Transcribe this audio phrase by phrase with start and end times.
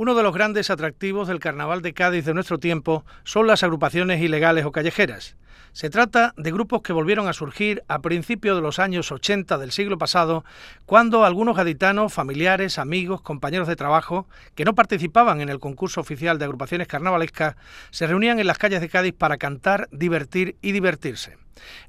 [0.00, 4.22] Uno de los grandes atractivos del carnaval de Cádiz de nuestro tiempo son las agrupaciones
[4.22, 5.34] ilegales o callejeras.
[5.72, 9.72] Se trata de grupos que volvieron a surgir a principios de los años 80 del
[9.72, 10.44] siglo pasado,
[10.86, 16.38] cuando algunos gaditanos, familiares, amigos, compañeros de trabajo, que no participaban en el concurso oficial
[16.38, 17.56] de agrupaciones carnavalescas,
[17.90, 21.38] se reunían en las calles de Cádiz para cantar, divertir y divertirse.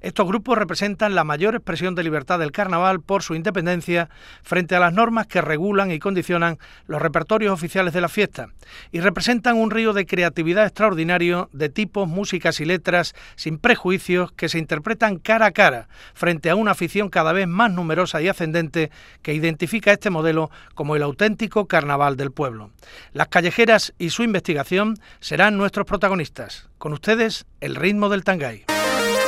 [0.01, 4.09] Estos grupos representan la mayor expresión de libertad del carnaval por su independencia
[4.43, 6.57] frente a las normas que regulan y condicionan
[6.87, 8.49] los repertorios oficiales de la fiesta
[8.91, 14.49] y representan un río de creatividad extraordinario de tipos, músicas y letras sin prejuicios que
[14.49, 18.91] se interpretan cara a cara frente a una afición cada vez más numerosa y ascendente
[19.21, 22.71] que identifica este modelo como el auténtico carnaval del pueblo.
[23.13, 26.69] Las callejeras y su investigación serán nuestros protagonistas.
[26.77, 28.65] Con ustedes, el ritmo del tangay.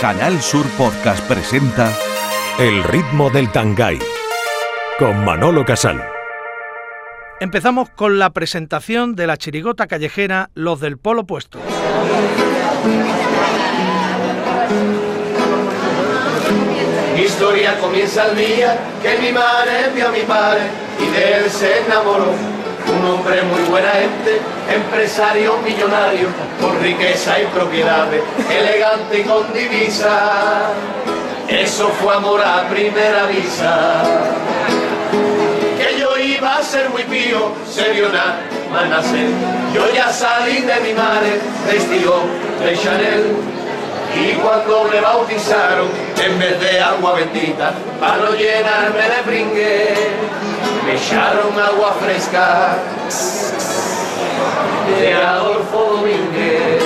[0.01, 1.95] Canal Sur Podcast presenta
[2.57, 3.99] El ritmo del Tangay
[4.97, 6.03] con Manolo Casal.
[7.39, 11.59] Empezamos con la presentación de la chirigota callejera Los del Polo Puesto.
[17.15, 20.61] Mi historia comienza el día que mi madre vio a mi padre
[20.99, 22.60] y de él se enamoró
[22.91, 24.41] un hombre muy buena gente,
[24.73, 26.27] empresario millonario,
[26.59, 30.69] con riqueza y propiedades, elegante y con divisa.
[31.47, 34.03] Eso fue amor a primera vista.
[35.77, 38.39] Que yo iba a ser muy pío, se vio nada
[38.71, 39.27] más nacer.
[39.73, 42.21] Yo ya salí de mi madre, vestido
[42.63, 43.35] de Chanel.
[44.13, 45.87] Y cuando me bautizaron,
[46.21, 49.93] en vez de agua bendita, para no llenarme de bringue,
[50.85, 52.77] me echaron agua fresca
[54.99, 56.83] de Adolfo Domínguez.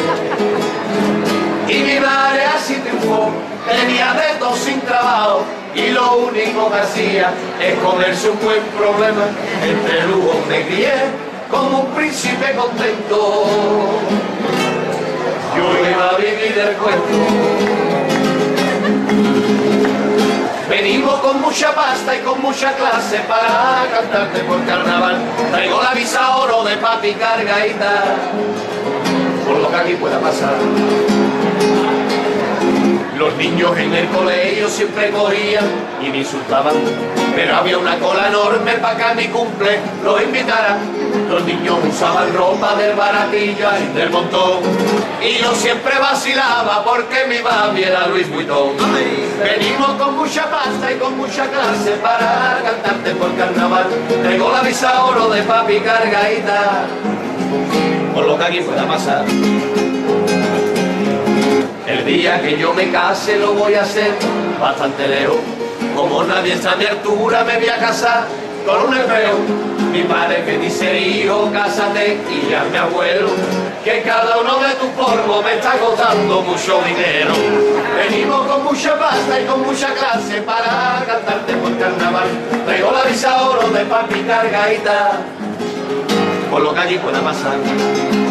[1.67, 3.31] Y mi madre así triunfó,
[3.67, 5.43] tenía de dos sin trabajo
[5.73, 9.25] y lo único que hacía es comerse un buen problema.
[9.63, 10.93] Entre lujo me crié
[11.49, 13.45] como un príncipe contento.
[15.55, 17.15] Yo iba a vivir del cuento.
[20.69, 25.17] Venimos con mucha pasta y con mucha clase para cantarte por carnaval.
[25.51, 28.03] Traigo la visa oro de papi cargaita,
[29.45, 30.55] por lo que aquí pueda pasar.
[33.17, 35.65] Los niños en el colegio siempre cogían
[36.05, 36.75] y me insultaban,
[37.33, 40.77] pero había una cola enorme para que mi cumple los invitara.
[41.29, 44.59] Los niños usaban ropa del baratillo y del montón,
[45.21, 48.75] y yo siempre vacilaba porque mi mami era Luis Vuitton.
[49.41, 53.85] Venimos con mucha pasta y con mucha clase para cantarte por carnaval.
[54.23, 56.85] Tengo la visa oro de papi cargadita,
[58.13, 59.23] por lo que aquí pueda pasar.
[59.25, 59.94] El
[62.15, 64.11] día que yo me case lo voy a hacer
[64.59, 65.37] bastante lejos.
[65.95, 68.25] Como nadie está a mi altura me voy a casar
[68.65, 69.35] con un hebreo.
[69.91, 73.29] Mi padre que dice hijo, cásate y ya mi abuelo.
[73.83, 77.33] Que cada uno de tus polvos me está costando mucho dinero.
[77.97, 82.29] Venimos con mucha pasta y con mucha clase para cantarte por carnaval.
[82.65, 85.11] Traigo la visa oro de papi cargadita,
[86.49, 88.24] por lo que allí pueda pasar.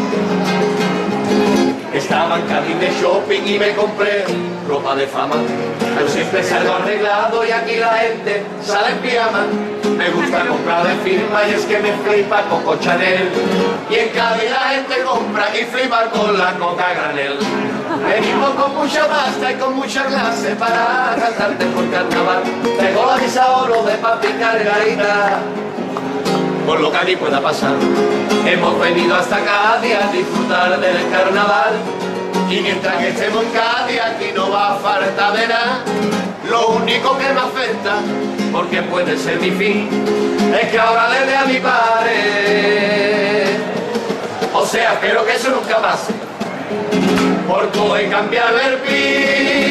[2.04, 4.26] Estaba en Cádiz de shopping y me compré
[4.68, 5.36] ropa de fama.
[5.98, 9.46] Yo siempre salgo arreglado y aquí la gente sale en pijama.
[9.96, 13.30] Me gusta comprar de firma y es que me flipa Coco Chanel.
[13.88, 17.38] Y en Cádiz la gente compra y flipa con la coca granel.
[18.06, 22.42] Venimos con mucha pasta y con mucha clase para cantarte por carnaval.
[22.78, 25.40] Tengo la oro de papi cargadita
[26.66, 27.74] por lo que pueda pasar.
[28.46, 31.74] Hemos venido hasta Cádiz a disfrutar del carnaval
[32.50, 35.84] y mientras que estemos en Cádiz aquí no va a falta de nada.
[36.48, 37.96] Lo único que me afecta,
[38.52, 39.88] porque puede ser mi fin,
[40.60, 43.44] es que ahora dé a mi padre.
[44.52, 46.12] O sea, espero que eso nunca pase,
[47.48, 49.63] por todo he cambiado el pin.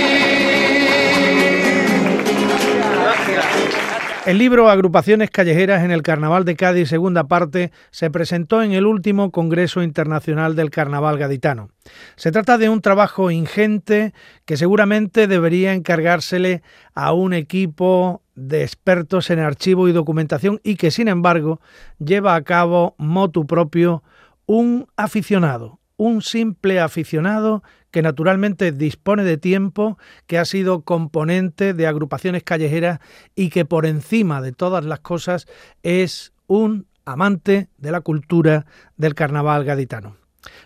[4.25, 8.85] El libro Agrupaciones Callejeras en el Carnaval de Cádiz, segunda parte, se presentó en el
[8.85, 11.72] último Congreso Internacional del Carnaval Gaditano.
[12.16, 14.14] Se trata de un trabajo ingente
[14.46, 16.61] que seguramente debería encargársele
[16.96, 21.59] a un equipo de expertos en archivo y documentación y que, sin embargo,
[21.99, 24.03] lleva a cabo motu propio
[24.46, 29.97] un aficionado, un simple aficionado que naturalmente dispone de tiempo,
[30.28, 33.00] que ha sido componente de agrupaciones callejeras
[33.35, 35.47] y que por encima de todas las cosas
[35.82, 38.66] es un amante de la cultura
[38.97, 40.17] del carnaval gaditano.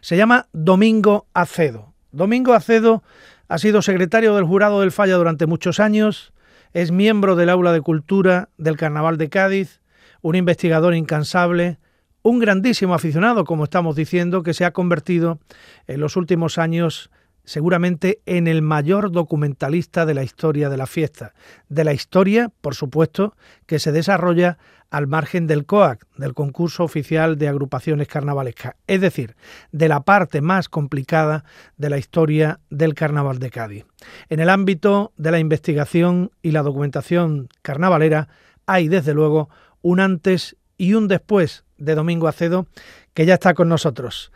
[0.02, 1.94] Se llama Domingo Acedo.
[2.12, 3.04] Domingo Acedo
[3.48, 6.34] ha sido secretario del jurado del Falla durante muchos años,
[6.74, 9.82] es miembro del Aula de Cultura del Carnaval de Cádiz,
[10.22, 11.78] un investigador incansable,
[12.28, 15.40] un grandísimo aficionado, como estamos diciendo, que se ha convertido
[15.88, 17.10] en los últimos años
[17.46, 21.34] seguramente en el mayor documentalista de la historia de la fiesta,
[21.70, 23.34] de la historia, por supuesto,
[23.66, 24.58] que se desarrolla
[24.90, 29.38] al margen del COAC, del concurso oficial de agrupaciones carnavalescas, es decir,
[29.72, 31.46] de la parte más complicada
[31.78, 33.86] de la historia del carnaval de Cádiz.
[34.28, 38.28] En el ámbito de la investigación y la documentación carnavalera
[38.66, 39.50] hay, desde luego,
[39.82, 42.66] un antes y un después de Domingo Acedo,
[43.14, 44.32] que ya está con nosotros.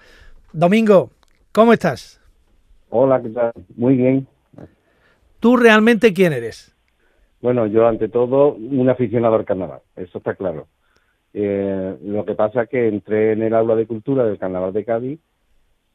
[0.53, 1.11] Domingo,
[1.51, 2.19] ¿cómo estás?
[2.89, 3.53] Hola, ¿qué tal?
[3.75, 4.27] Muy bien.
[5.39, 6.75] ¿Tú realmente quién eres?
[7.41, 10.67] Bueno, yo ante todo un aficionado al carnaval, eso está claro.
[11.33, 14.85] Eh, lo que pasa es que entré en el aula de cultura del carnaval de
[14.85, 15.19] Cádiz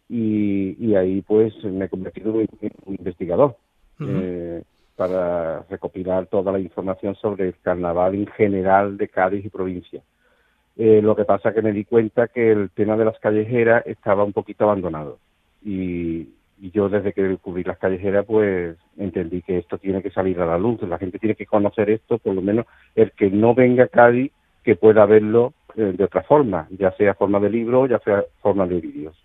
[0.09, 2.49] y, ahí pues me he convertido en
[2.85, 3.57] un investigador
[4.01, 4.63] eh,
[4.97, 10.03] para recopilar toda la información sobre el carnaval en general de Cádiz y provincia.
[10.77, 13.87] Eh, lo que pasa es que me di cuenta que el tema de las callejeras
[13.87, 15.19] estaba un poquito abandonado
[15.65, 16.29] y,
[16.61, 20.47] y yo desde que descubrí las callejeras pues entendí que esto tiene que salir a
[20.47, 23.85] la luz, la gente tiene que conocer esto, por lo menos el que no venga
[23.85, 24.33] a Cádiz
[24.63, 28.67] que pueda verlo eh, de otra forma, ya sea forma de libro, ya sea forma
[28.67, 29.17] de vídeos.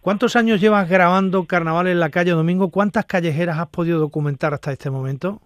[0.00, 2.70] ¿Cuántos años llevas grabando carnaval en la calle Domingo?
[2.70, 5.40] ¿Cuántas callejeras has podido documentar hasta este momento?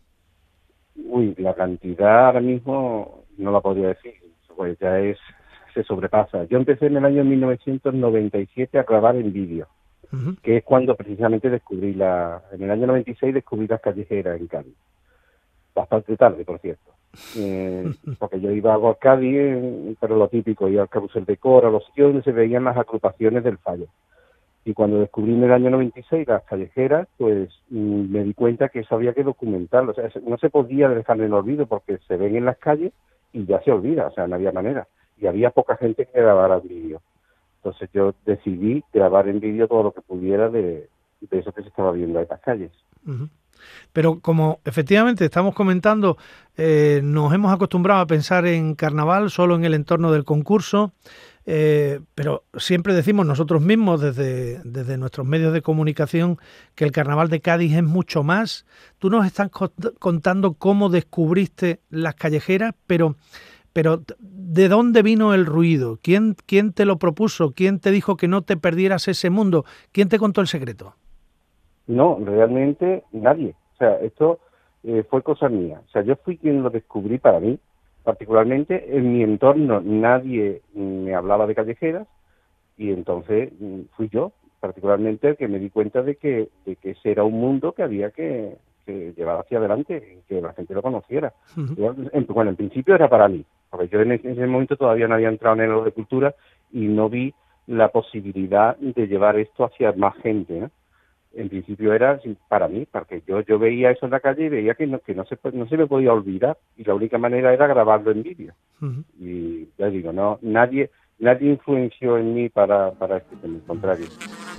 [0.96, 4.14] Uy, la cantidad ahora mismo no la podría decir,
[4.56, 5.18] pues ya es
[5.74, 6.44] se sobrepasa.
[6.44, 9.66] Yo empecé en el año 1997 a grabar en vídeo
[10.42, 14.74] que es cuando precisamente descubrí la, en el año 96 descubrí las callejeras en Cádiz.
[15.74, 16.92] Bastante tarde, por cierto.
[17.36, 21.84] Eh, porque yo iba a Cádiz, pero lo típico, iba al Carrusel de Cora, los
[21.86, 23.86] sitios donde se veían las agrupaciones del fallo.
[24.64, 28.80] Y cuando descubrí en el año 96 las callejeras, pues mm, me di cuenta que
[28.80, 29.92] eso había que documentarlo.
[29.92, 32.92] O sea, no se podía dejar en el olvido porque se ven en las calles
[33.34, 34.88] y ya se olvida, o sea, no había manera.
[35.20, 37.02] Y había poca gente que grabara vídeo.
[37.56, 40.88] Entonces yo decidí grabar en vídeo todo lo que pudiera de,
[41.30, 42.70] eso que se estaba viendo en las calles.
[43.92, 46.16] Pero como efectivamente estamos comentando,
[46.56, 50.92] eh, nos hemos acostumbrado a pensar en carnaval solo en el entorno del concurso,
[51.46, 56.38] eh, pero siempre decimos nosotros mismos desde, nuestros medios de comunicación
[56.74, 58.66] que el carnaval de Cádiz es mucho más.
[58.98, 59.50] Tú nos estás
[59.98, 63.16] contando cómo descubriste las callejeras, pero
[63.74, 65.98] pero ¿de dónde vino el ruido?
[66.00, 67.50] ¿Quién, ¿Quién te lo propuso?
[67.50, 69.64] ¿Quién te dijo que no te perdieras ese mundo?
[69.90, 70.94] ¿Quién te contó el secreto?
[71.88, 73.56] No, realmente nadie.
[73.74, 74.38] O sea, esto
[74.84, 75.82] eh, fue cosa mía.
[75.84, 77.58] O sea, yo fui quien lo descubrí para mí.
[78.04, 82.06] Particularmente en mi entorno nadie me hablaba de callejeras
[82.76, 86.90] y entonces mm, fui yo, particularmente el que me di cuenta de que, de que
[86.90, 88.56] ese era un mundo que había que,
[88.86, 91.32] llevar hacia adelante, que la gente lo conociera.
[91.56, 95.56] bueno, en principio era para mí, porque yo en ese momento todavía no había entrado
[95.56, 96.34] en el de cultura
[96.70, 97.32] y no vi
[97.66, 100.68] la posibilidad de llevar esto hacia más gente.
[101.36, 104.74] En principio era para mí, porque yo yo veía eso en la calle y veía
[104.74, 107.66] que no, que no se no se me podía olvidar y la única manera era
[107.66, 108.54] grabarlo en vídeo.
[109.18, 114.06] Y ya digo, no nadie nadie influenció en mí para, para este tema, al contrario.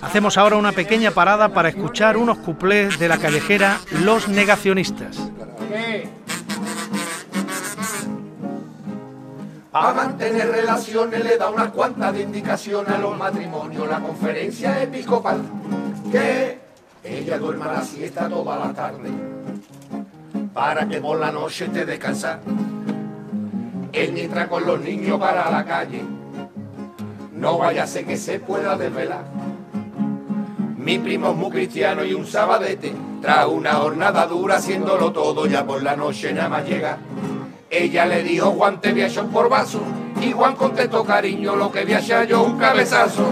[0.02, 5.32] Hacemos ahora una pequeña parada para escuchar unos cuplés de la callejera Los Negacionistas.
[9.78, 15.42] A mantener relaciones le da unas cuantas de indicaciones a los matrimonios, la conferencia episcopal.
[16.12, 16.60] Que
[17.06, 19.10] ella duerma la siesta toda la tarde,
[20.54, 22.42] para que por la noche te descansar.
[23.94, 26.04] Él entra con los niños para la calle,
[27.34, 29.24] no vaya a ser que se pueda desvelar.
[30.78, 35.66] Mi primo es muy cristiano y un sabadete, tras una jornada dura haciéndolo todo, ya
[35.66, 36.98] por la noche nada más llega.
[37.70, 39.82] Ella le dijo Juan te viajo por vaso
[40.22, 43.32] y Juan contestó cariño lo que viaja yo un cabezazo.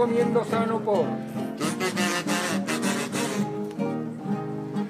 [0.00, 1.04] Comiendo sano por.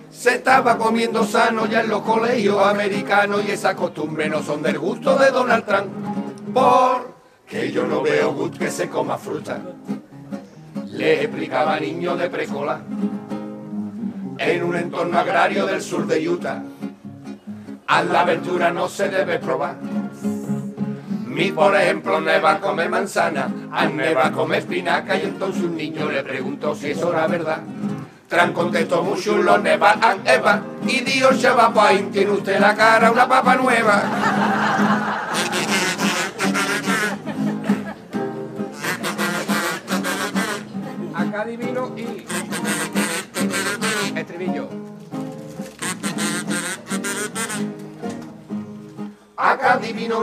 [0.09, 4.79] Se estaba comiendo sano ya en los colegios americanos y esa costumbre no son del
[4.79, 5.89] gusto de Donald Trump.
[6.55, 7.13] Por
[7.45, 9.59] que yo no veo good que se coma fruta.
[10.87, 12.81] Le explicaba a niños de precola
[14.39, 16.63] en un entorno agrario del sur de Utah.
[17.89, 19.75] A la aventura no se debe probar.
[21.41, 25.23] Mi, por ejemplo, no va a comer manzana, a no va a comer espinaca y
[25.23, 27.61] entonces un niño le preguntó si eso era verdad.
[28.29, 32.75] Tran contestó muy chulo, neva an eva, y Dios ya va pa' tiene usted la
[32.75, 34.03] cara una papa nueva.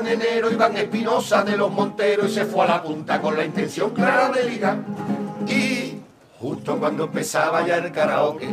[0.05, 3.91] Enero Iván Espinosa de los Monteros y se fue a la punta con la intención
[3.91, 4.77] clara de ligar.
[5.47, 5.99] Y
[6.37, 8.49] justo cuando empezaba ya el karaoke,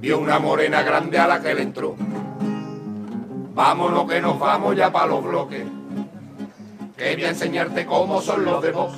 [0.00, 1.94] vio una morena grande a la que le entró.
[3.54, 5.64] Vámonos que nos vamos ya para los bloques.
[6.96, 8.94] Que voy a enseñarte cómo son los de Vox.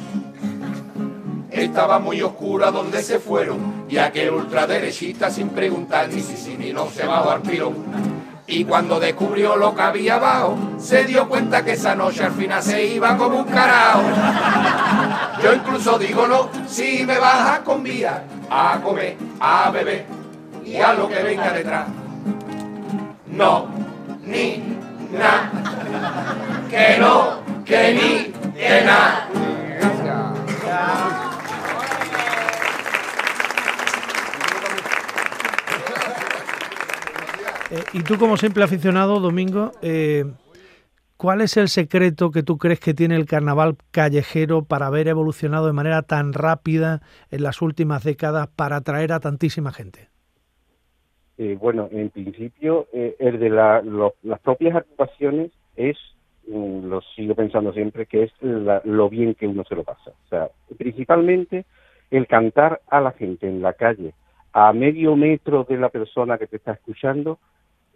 [1.50, 6.72] Estaba muy oscura donde se fueron y aquel ultraderechista sin preguntar ni si si ni
[6.72, 8.15] no se bajó al pilón.
[8.48, 12.62] Y cuando descubrió lo que había abajo, se dio cuenta que esa noche al final
[12.62, 14.02] se iba como un carajo.
[15.42, 20.06] Yo incluso digo no, si me bajas con vía a comer, a beber
[20.64, 21.88] y a lo que venga detrás.
[23.26, 23.66] No,
[24.24, 24.62] ni,
[25.12, 25.50] na,
[26.70, 29.28] que no, que ni, que na.
[37.70, 40.24] Eh, y tú como simple aficionado, Domingo, eh,
[41.16, 45.66] ¿cuál es el secreto que tú crees que tiene el carnaval callejero para haber evolucionado
[45.66, 50.08] de manera tan rápida en las últimas décadas para atraer a tantísima gente?
[51.38, 53.82] Eh, bueno, en principio, el de la,
[54.22, 55.96] las propias actuaciones es,
[56.48, 60.10] mm, lo sigo pensando siempre, que es lo bien que uno se lo pasa.
[60.10, 61.66] O sea, principalmente
[62.12, 64.14] el cantar a la gente en la calle,
[64.52, 67.38] a medio metro de la persona que te está escuchando,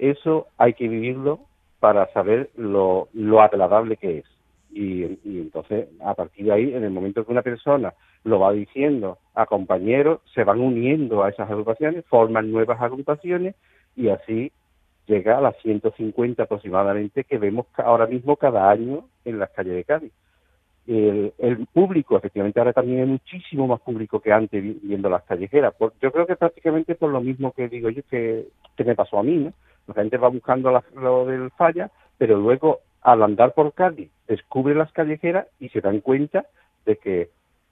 [0.01, 1.41] eso hay que vivirlo
[1.79, 4.25] para saber lo, lo agradable que es.
[4.73, 7.93] Y, entonces, a partir de ahí, en el momento que una persona
[8.23, 13.57] lo va diciendo a compañeros, se van uniendo a esas agrupaciones, forman nuevas agrupaciones
[13.97, 14.53] y así
[15.07, 19.85] llega a las 150 aproximadamente que vemos ahora mismo cada año en las calles de
[19.85, 20.13] Cádiz.
[20.87, 25.75] El, el, público, efectivamente, ahora también hay muchísimo más público que antes viendo las callejeras.
[26.01, 29.23] yo creo que prácticamente por lo mismo que digo yo que, que me pasó a
[29.23, 29.53] mí, ¿no?
[29.91, 34.93] La gente va buscando lo del falla, pero luego al andar por Cádiz descubre las
[34.93, 36.47] callejeras y se dan cuenta
[36.85, 37.31] de que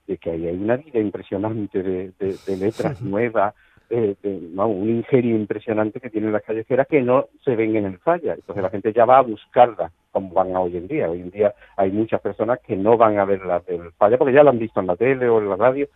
[0.09, 3.55] de que ahí hay una vida impresionante de, letras nuevas,
[3.91, 8.33] de, un ingenio impresionante que tienen las callejeras que no se ven en el falla.
[8.33, 11.11] Entonces la gente ya va a buscarlas como van a hoy en día.
[11.11, 14.33] Hoy en día hay muchas personas que no van a ver las del falla porque
[14.33, 15.87] ya la han visto en la tele o en la radio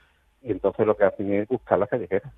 [0.44, 2.32] y entonces lo que hacen es buscar la callejera.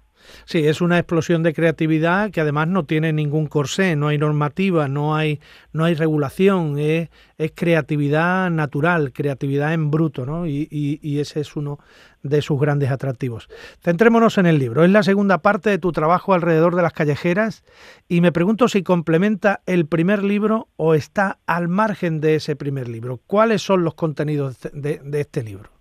[0.44, 4.88] Sí, es una explosión de creatividad que además no tiene ningún corsé, no hay normativa,
[4.88, 5.40] no hay,
[5.72, 7.08] no hay regulación, es,
[7.54, 10.46] creatividad natural, creatividad en bruto, ¿no?
[10.46, 11.78] Y, ese es uno
[12.22, 13.48] de sus grandes atractivos.
[13.80, 17.64] Centrémonos en el libro, es la segunda parte de tu trabajo alrededor de las callejeras
[18.08, 22.88] y me pregunto si complementa el primer libro o está al margen de ese primer
[22.88, 23.20] libro.
[23.26, 25.73] ¿Cuáles son los contenidos de este libro?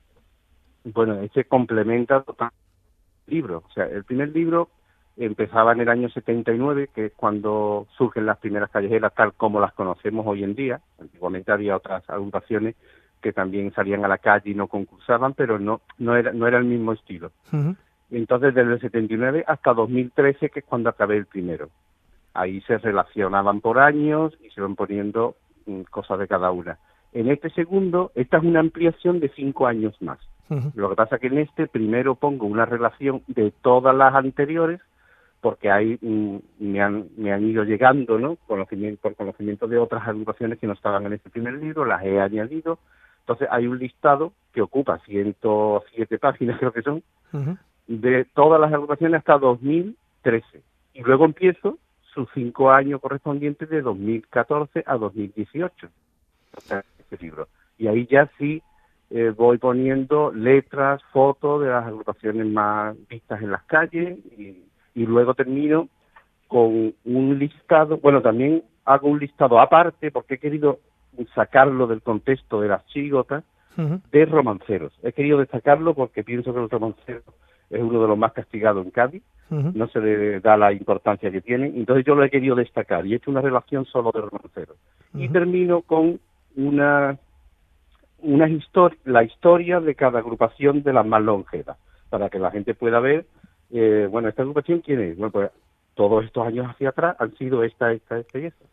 [0.84, 2.58] Bueno, ese complementa totalmente
[3.28, 3.64] el libro.
[3.68, 4.70] O sea, el primer libro
[5.18, 9.74] empezaba en el año 79, que es cuando surgen las primeras callejeras tal como las
[9.74, 10.82] conocemos hoy en día.
[11.00, 12.76] Antiguamente había otras agrupaciones
[13.22, 16.58] que también salían a la calle y no concursaban, pero no no era no era
[16.58, 17.32] el mismo estilo.
[18.12, 21.70] Entonces, desde el 79 hasta 2013, que es cuando acabé el primero.
[22.34, 25.36] Ahí se relacionaban por años y se van poniendo
[25.66, 26.80] mm, cosas de cada una.
[27.14, 30.20] En este segundo, esta es una ampliación de cinco años más.
[30.76, 34.82] Lo que pasa es que en este primero pongo una relación de todas las anteriores,
[35.42, 38.38] porque ahí mm, me, han, me han ido llegando, ¿no?
[38.48, 42.20] Conocimiento, por conocimiento de otras agrupaciones que no estaban en este primer libro, las he
[42.20, 42.80] añadido.
[43.22, 47.04] Entonces hay un listado que ocupa 107 páginas, creo que son,
[47.88, 50.62] de todas las agrupaciones hasta 2013.
[50.94, 51.78] Y luego empiezo
[52.14, 55.88] sus cinco años correspondientes de 2014 a 2018.
[56.56, 57.48] O sea, este libro.
[57.78, 58.62] Y ahí ya sí
[59.16, 64.58] eh, voy poniendo letras, fotos de las agrupaciones más vistas en las calles y,
[65.06, 65.88] luego termino
[66.48, 70.80] con un listado, bueno, también hago un listado aparte porque he querido
[71.36, 73.44] sacarlo del contexto de las chigotas
[73.78, 74.94] de romanceros.
[75.04, 77.22] He querido destacarlo porque pienso que el romancero
[77.70, 81.42] es uno de los más castigados en Cádiz, no se le da la importancia que
[81.42, 84.78] tiene, entonces yo lo he querido destacar y he hecho una relación solo de romanceros.
[85.14, 86.20] Y termino con
[86.56, 87.20] una
[88.24, 91.78] una historia, la historia de cada agrupación de las más longevas,
[92.10, 93.26] para que la gente pueda ver,
[93.72, 95.18] eh, bueno, esta agrupación quién es.
[95.18, 95.52] Bueno, pues
[95.94, 98.66] todos estos años hacia atrás han sido esta, esta, esta y esta.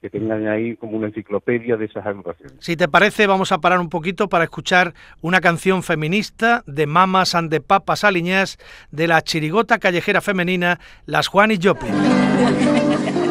[0.00, 2.54] Que tengan ahí como una enciclopedia de esas agrupaciones.
[2.60, 7.34] Si te parece, vamos a parar un poquito para escuchar una canción feminista de Mamas
[7.34, 8.58] and de Papas Aliñas
[8.90, 11.94] de la chirigota callejera femenina, las Juan y Joplin.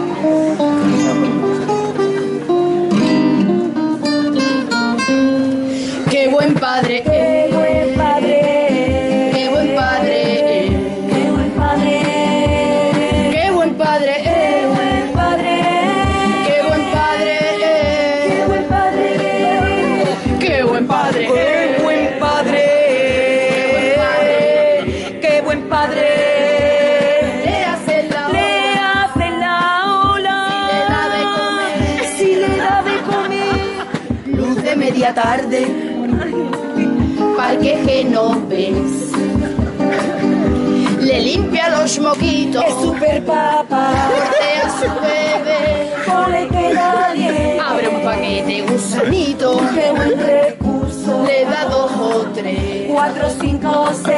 [6.46, 8.42] buen padre Qué buen padre
[9.34, 10.20] Qué buen padre
[11.10, 11.96] Qué buen padre
[13.32, 15.56] Qué buen padre Qué buen padre
[16.46, 16.62] Qué
[18.48, 19.08] buen padre
[20.40, 21.34] Qué buen padre Qué
[21.84, 26.08] buen padre Qué buen padre Qué buen padre
[27.46, 28.50] Le hace la Le
[28.94, 29.58] hace la
[30.14, 33.58] ola Si le da de comer Si le da de comer
[34.28, 35.65] Luz de media tarde
[37.66, 39.12] que genovés.
[41.02, 43.90] Le limpia los moquitos, Es super papa,
[44.66, 47.60] a su bebé, pone que nadie.
[47.60, 51.24] abre un paquete gusanito, Qué buen recurso.
[51.26, 52.86] le da dos o tres.
[52.88, 54.16] 4, 5, 6.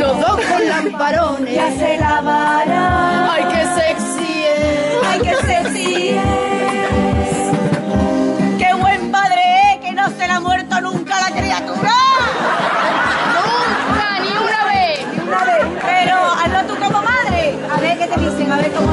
[0.00, 3.32] Los dos con lamparones, Ya se lavará.
[3.34, 5.06] ay que sexy es.
[5.08, 6.53] Ay, qué sexy es.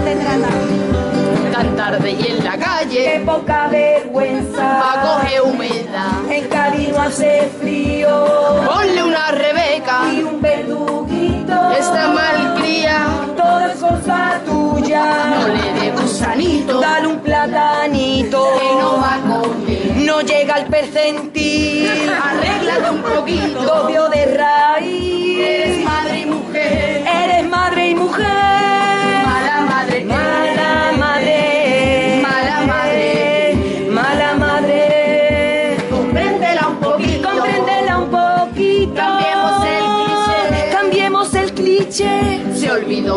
[0.04, 1.52] Dicen, a ver cómo te tratan.
[1.52, 4.80] Tan tarde y en la Qué calle, poca vergüenza.
[4.80, 6.32] pa' coger humedad.
[6.32, 8.26] En Cádiz no hace frío.
[8.66, 11.72] Ponle una Rebeca, Y un verduguito.
[11.78, 13.06] está mal cría,
[13.36, 15.26] Todo es cosa tuya.
[15.40, 18.48] no le dé gusanito, Dale un platanito.
[18.60, 19.92] que no va a comer.
[19.98, 21.90] No llega al percentil.
[22.10, 25.81] Arréglate un poquito, de raíz.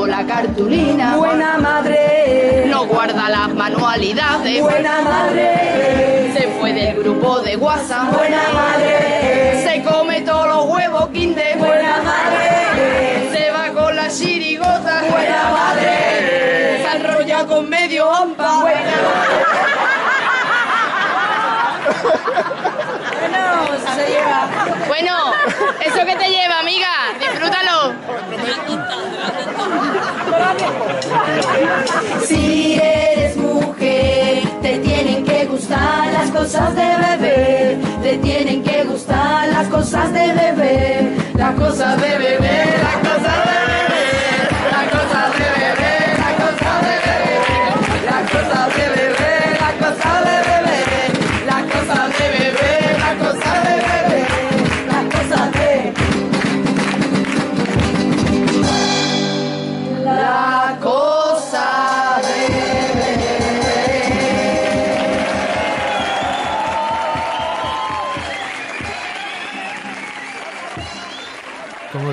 [0.06, 2.64] La cartulina, Buena madre.
[2.66, 6.32] no guarda las manualidades, Buena madre.
[6.36, 9.62] se fue del grupo de WhatsApp, Buena madre.
[9.66, 13.30] se come todos los huevos Kinder, Buena madre.
[13.32, 16.82] se va con la chirigota, Buena madre.
[16.82, 18.64] se enrolla con medio hampa,
[23.54, 24.48] Bueno, se lleva.
[24.88, 25.32] Bueno,
[25.84, 26.88] eso que te lleva, amiga,
[27.18, 27.94] disfrútalo.
[32.26, 37.78] Si eres mujer, te tienen que gustar las cosas de bebé.
[38.02, 41.16] Te tienen que gustar las cosas de bebé.
[41.34, 42.43] Las cosas de bebé,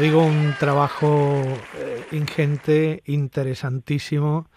[0.01, 1.43] digo, un trabajo
[1.77, 4.47] eh, ingente, interesantísimo.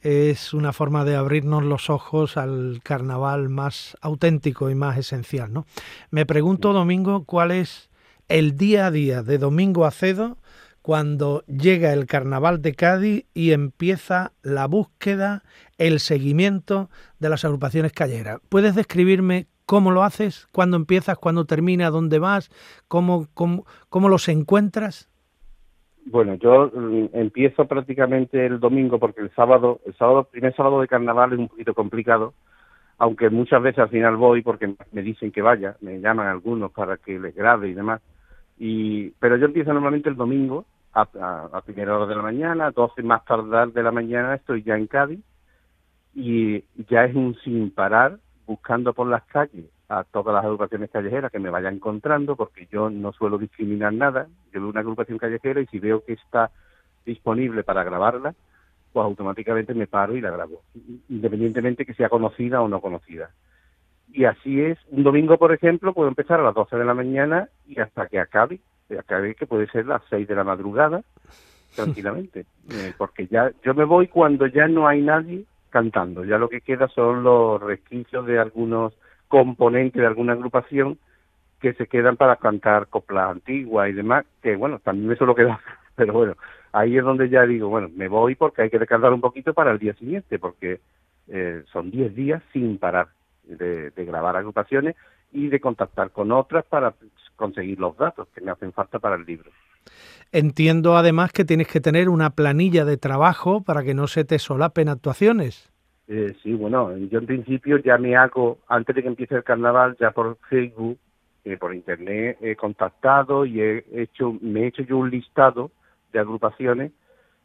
[0.00, 5.52] Es una forma de abrirnos los ojos al carnaval más auténtico y más esencial.
[5.52, 5.66] ¿no?
[6.10, 7.90] Me pregunto, Domingo, cuál es
[8.28, 10.38] el día a día de Domingo Acedo
[10.80, 15.42] cuando llega el carnaval de Cádiz y empieza la búsqueda,
[15.76, 18.38] el seguimiento de las agrupaciones calleras.
[18.48, 20.48] ¿Puedes describirme cómo lo haces?
[20.52, 21.18] ¿Cuándo empiezas?
[21.18, 21.90] ¿Cuándo termina?
[21.90, 22.50] ¿Dónde vas?
[22.88, 25.10] ¿Cómo, cómo, cómo los encuentras?
[26.06, 30.80] Bueno, yo mm, empiezo prácticamente el domingo porque el sábado, el sábado, el primer sábado
[30.80, 32.34] de carnaval es un poquito complicado,
[32.98, 36.98] aunque muchas veces al final voy porque me dicen que vaya, me llaman algunos para
[36.98, 38.02] que les grabe y demás.
[38.58, 42.66] Y, pero yo empiezo normalmente el domingo a, a, a primera hora de la mañana,
[42.66, 45.20] a 12 más tardar de la mañana estoy ya en Cádiz
[46.14, 51.30] y ya es un sin parar buscando por las calles a todas las agrupaciones callejeras
[51.30, 54.28] que me vaya encontrando, porque yo no suelo discriminar nada.
[54.52, 56.50] Yo veo una agrupación callejera y si veo que está
[57.04, 58.34] disponible para grabarla,
[58.92, 60.62] pues automáticamente me paro y la grabo,
[61.08, 63.30] independientemente que sea conocida o no conocida.
[64.12, 67.48] Y así es, un domingo, por ejemplo, puedo empezar a las 12 de la mañana
[67.66, 68.60] y hasta que acabe,
[68.96, 71.02] acabe que puede ser las 6 de la madrugada,
[71.74, 76.48] tranquilamente, eh, porque ya yo me voy cuando ya no hay nadie cantando, ya lo
[76.48, 78.94] que queda son los resquicios de algunos
[79.26, 80.98] componentes de alguna agrupación
[81.60, 85.58] que se quedan para cantar coplas antiguas y demás, que bueno, también me suelo quedar,
[85.96, 86.36] pero bueno,
[86.70, 89.72] ahí es donde ya digo, bueno, me voy porque hay que descansar un poquito para
[89.72, 90.78] el día siguiente, porque
[91.26, 93.08] eh, son 10 días sin parar
[93.42, 94.94] de, de grabar agrupaciones
[95.32, 96.94] y de contactar con otras para
[97.34, 99.50] conseguir los datos que me hacen falta para el libro.
[100.32, 104.38] Entiendo además que tienes que tener una planilla de trabajo para que no se te
[104.38, 105.70] solapen actuaciones.
[106.06, 109.96] Eh, sí, bueno, yo en principio ya me hago, antes de que empiece el carnaval,
[109.98, 110.98] ya por Facebook,
[111.44, 115.70] eh, por internet, he contactado y he hecho, me he hecho yo un listado
[116.12, 116.92] de agrupaciones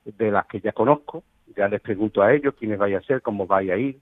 [0.06, 1.24] de las que ya conozco,
[1.56, 4.00] ya les pregunto a ellos quiénes vaya a ser, cómo vaya a ir,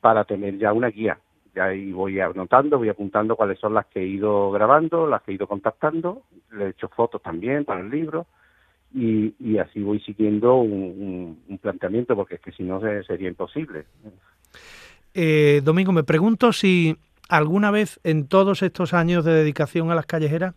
[0.00, 1.18] para tener ya una guía.
[1.56, 5.32] Ya ahí voy anotando, voy apuntando cuáles son las que he ido grabando, las que
[5.32, 8.26] he ido contactando, le he hecho fotos también para el libro,
[8.94, 13.86] y, así voy siguiendo un, planteamiento porque es que si no se, sería imposible.
[15.14, 16.96] Eh, Domingo, me pregunto si
[17.28, 20.54] ¿alguna vez en todos estos años de dedicación a las callejeras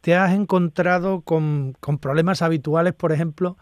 [0.00, 3.56] te has encontrado con, con problemas habituales, por ejemplo,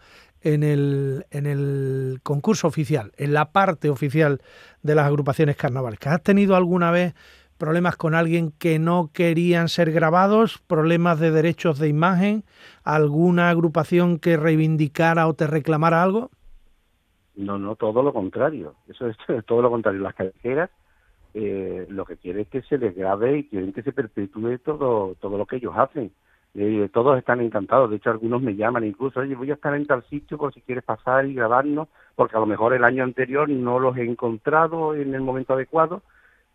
[0.53, 4.41] en el, en el concurso oficial, en la parte oficial
[4.81, 6.13] de las agrupaciones carnavalescas?
[6.13, 7.13] ¿Has tenido alguna vez
[7.57, 12.43] problemas con alguien que no querían ser grabados, problemas de derechos de imagen,
[12.83, 16.29] alguna agrupación que reivindicara o te reclamara algo?
[17.35, 18.75] No, no, todo lo contrario.
[18.87, 20.01] Eso es todo lo contrario.
[20.01, 20.69] Las callejeras
[21.33, 25.15] eh, lo que quieren es que se les grabe y quieren que se perpetúe todo,
[25.19, 26.11] todo lo que ellos hacen.
[26.55, 27.89] Eh, todos están encantados.
[27.89, 30.61] De hecho, algunos me llaman incluso, oye, voy a estar en tal sitio por si
[30.61, 34.95] quieres pasar y grabarnos, porque a lo mejor el año anterior no los he encontrado
[34.95, 36.01] en el momento adecuado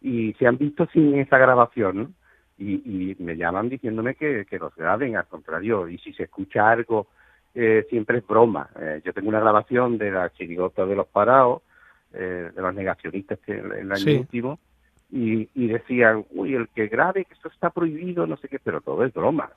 [0.00, 1.96] y se han visto sin esa grabación.
[1.96, 2.10] ¿no?
[2.58, 2.74] Y,
[3.12, 5.88] y me llaman diciéndome que, que los graben, al contrario.
[5.88, 7.06] Y si se escucha algo,
[7.54, 8.68] eh, siempre es broma.
[8.80, 11.62] Eh, yo tengo una grabación de la chirigota de los parados,
[12.12, 14.16] eh, de los negacionistas que el, el año Sí.
[14.16, 14.58] último,
[15.12, 18.80] y, y decían, uy, el que grabe, que esto está prohibido, no sé qué, pero
[18.80, 19.50] todo es broma.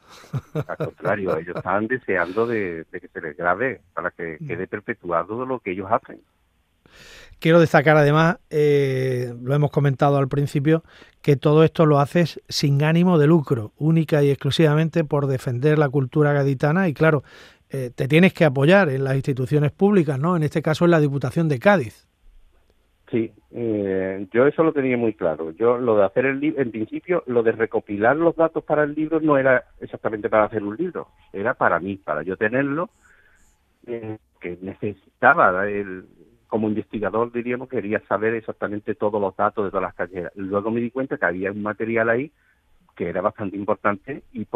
[0.53, 5.45] Al contrario, ellos estaban deseando de, de que se les grabe para que quede perpetuado
[5.45, 6.19] lo que ellos hacen.
[7.39, 10.83] Quiero destacar además, eh, lo hemos comentado al principio,
[11.21, 15.89] que todo esto lo haces sin ánimo de lucro, única y exclusivamente por defender la
[15.89, 17.23] cultura gaditana y claro,
[17.69, 20.35] eh, te tienes que apoyar en las instituciones públicas, ¿no?
[20.35, 22.04] En este caso en la Diputación de Cádiz.
[23.11, 25.51] Sí, eh, yo eso lo tenía muy claro.
[25.51, 28.95] Yo lo de hacer el libro, en principio, lo de recopilar los datos para el
[28.95, 32.89] libro no era exactamente para hacer un libro, era para mí, para yo tenerlo,
[33.85, 36.05] eh, que necesitaba el,
[36.47, 40.31] como investigador diríamos quería saber exactamente todos los datos de todas las calles.
[40.35, 42.31] Luego me di cuenta que había un material ahí
[42.95, 44.47] que era bastante importante y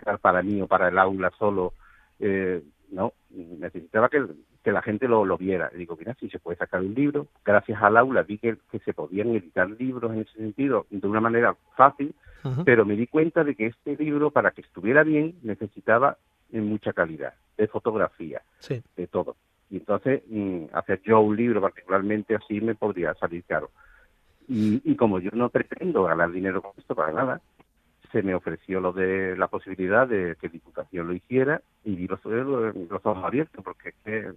[0.00, 1.74] era para mí o para el aula solo,
[2.18, 2.62] eh,
[2.94, 4.24] no, necesitaba que,
[4.62, 5.70] que la gente lo, lo viera.
[5.74, 8.78] Y digo, mira, si se puede sacar un libro, gracias al aula vi que, que
[8.80, 12.14] se podían editar libros en ese sentido de una manera fácil,
[12.64, 16.18] pero me di cuenta de que este libro, para que estuviera bien, necesitaba
[16.52, 18.82] en mucha calidad, de fotografía, Sí.
[18.96, 19.36] de todo.
[19.70, 23.70] Y entonces, mm, hacer yo un libro particularmente así me podría salir caro.
[24.46, 27.40] Y, y como yo no pretendo ganar dinero con esto para nada,
[28.14, 32.24] se me ofreció lo de la posibilidad de que Diputación lo hiciera y vi los,
[32.24, 34.32] los ojos abiertos, porque es que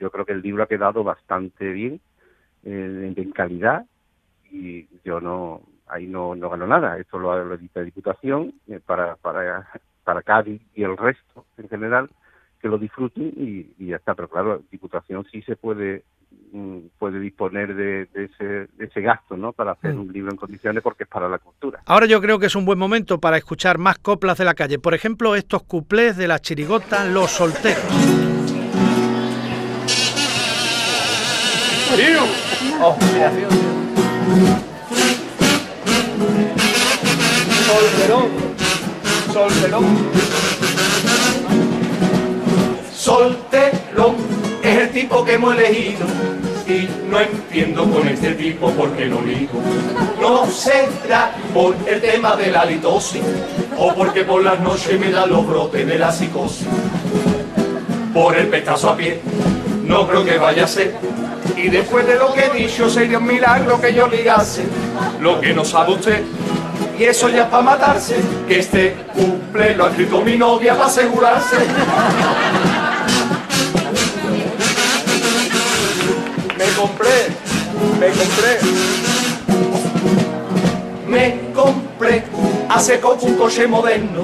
[0.00, 2.00] yo creo que el libro ha quedado bastante bien,
[2.64, 3.86] eh, en calidad,
[4.50, 6.98] y yo no ahí no, no gano nada.
[6.98, 9.70] Esto lo, lo edita Diputación eh, para, para,
[10.02, 12.10] para Cádiz y el resto en general,
[12.60, 14.14] que lo disfruten y, y ya está.
[14.14, 16.04] Pero claro, Diputación sí se puede
[16.52, 19.52] mm, puede disponer de, de ese, de ese gasto ¿no?
[19.52, 20.00] para hacer Mm.
[20.00, 21.80] un libro en condiciones porque es para la cultura.
[21.86, 24.78] Ahora yo creo que es un buen momento para escuchar más coplas de la calle.
[24.78, 27.84] Por ejemplo, estos cuplés de la chirigota Los Solteros.
[37.66, 38.28] Solterón,
[39.32, 39.84] solterón.
[43.10, 44.14] Solterón
[44.62, 46.06] es el tipo que hemos elegido
[46.68, 49.60] y no entiendo con este tipo por qué lo digo.
[50.20, 53.20] No será por el tema de la litosis
[53.76, 56.68] o porque por las noches me dan los brotes de la psicosis.
[58.14, 59.20] Por el pestazo a pie,
[59.86, 60.94] no creo que vaya a ser.
[61.56, 64.62] Y después de lo que he dicho, sería un milagro que yo ligase
[65.20, 66.22] lo que no sabe usted.
[66.96, 68.14] Y eso ya es para matarse,
[68.46, 71.56] que este cumple lo ha escrito mi novia para asegurarse.
[76.80, 77.28] Compré,
[77.98, 78.58] me compré,
[81.06, 82.24] me compré
[82.70, 84.22] hace poco un coche moderno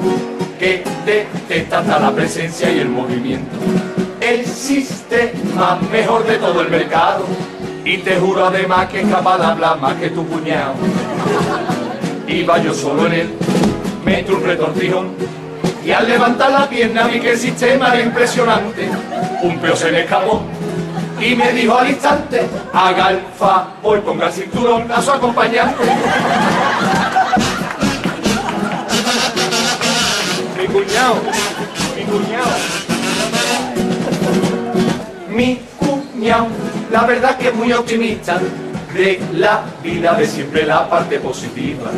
[0.59, 3.57] que detecta hasta la presencia y el movimiento.
[4.21, 7.27] El sistema mejor de todo el mercado.
[7.85, 10.75] Y te juro además que es capaz de hablar más que tu cuñado.
[12.27, 13.35] Iba yo solo en él,
[14.05, 15.11] metí un retortijón.
[15.85, 18.89] Y al levantar la pierna vi que el sistema era impresionante.
[19.43, 20.43] Un peo se me escapó
[21.21, 25.85] y me dijo al instante, haga el favor, ponga el cinturón a su acompañante.
[30.59, 31.17] Mi cuñado,
[31.97, 32.57] mi cuñado.
[35.31, 36.47] Mi cuñado,
[36.91, 38.39] la verdad que es muy optimista.
[38.95, 41.91] De la vida de siempre la parte positiva.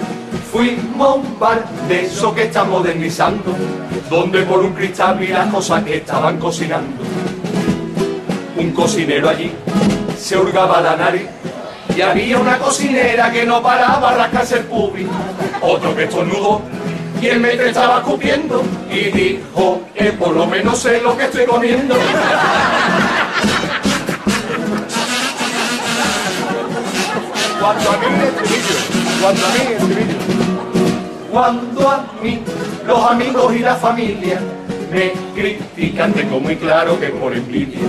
[0.51, 3.55] Fuimos un bar de eso que está modernizando,
[4.11, 7.05] donde por un cristal vi las cosas que estaban cocinando.
[8.59, 9.53] Un cocinero allí
[10.18, 11.29] se hurgaba la nariz
[11.97, 15.07] y había una cocinera que no paraba a rascarse el pubi.
[15.62, 16.62] Otro que estornudó
[17.21, 21.47] y el metre estaba escupiendo y dijo que por lo menos sé lo que estoy
[21.47, 21.94] comiendo.
[27.61, 28.75] Cuando a mí el estribillo,
[29.21, 30.18] Cuando a mí, estribillo.
[31.31, 32.42] Cuando a mí
[32.87, 34.40] los amigos y la familia
[34.92, 37.81] me critican, tengo muy claro que por envidia,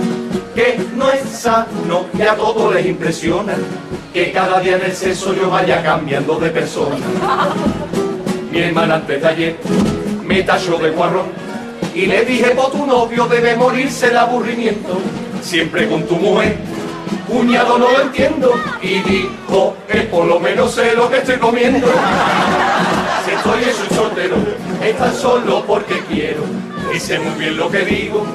[0.54, 3.54] que no es sano y a todos les impresiona
[4.12, 6.96] que cada día en el sexo yo vaya cambiando de persona.
[8.50, 9.56] Mi hermana antes de ayer
[10.24, 11.26] me tachó de guarrón
[11.94, 14.98] y le dije, por tu novio debe morirse el aburrimiento,
[15.42, 16.56] siempre con tu mujer.
[17.28, 21.86] Cuñado no lo entiendo y dijo que por lo menos sé lo que estoy comiendo.
[23.24, 24.36] Si estoy y soy soltero,
[24.82, 26.42] es tan solo porque quiero
[26.92, 28.26] y sé muy bien lo que digo,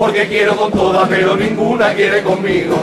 [0.00, 2.74] porque quiero con todas pero ninguna quiere conmigo.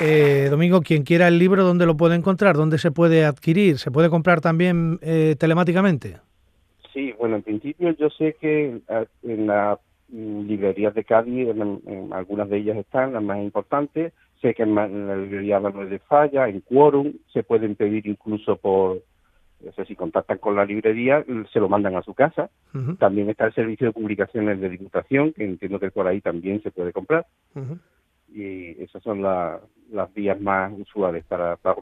[0.00, 2.56] Eh, Domingo, quien quiera el libro, ¿dónde lo puede encontrar?
[2.56, 3.78] ¿Dónde se puede adquirir?
[3.78, 6.16] ¿Se puede comprar también eh, telemáticamente?
[6.92, 11.80] Sí, bueno, en principio yo sé que eh, en las mm, librerías de Cádiz, en,
[11.86, 14.12] en algunas de ellas están, las más importantes.
[14.40, 19.02] Sé que en, la librería Manuel de Falla, en Quorum, se pueden pedir incluso por,
[19.60, 22.50] no sé si contactan con la librería, se lo mandan a su casa.
[22.98, 26.70] También está el servicio de publicaciones de Diputación, que entiendo que por ahí también se
[26.70, 27.26] puede comprar.
[28.32, 29.60] Y esas son la-
[29.92, 31.78] las vías más usuales para, para-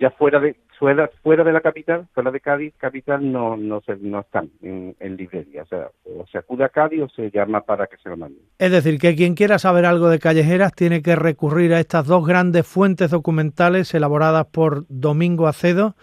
[0.00, 3.96] ya fuera de fuera fuera de la capital fuera de Cádiz capital no no se,
[3.96, 5.62] no están en, en librería.
[5.62, 8.40] O sea o se acude a Cádiz o se llama para que se lo manden.
[8.58, 12.26] Es decir, que quien quiera saber algo de callejeras tiene que recurrir a estas dos
[12.26, 15.94] grandes fuentes documentales elaboradas por Domingo Acedo,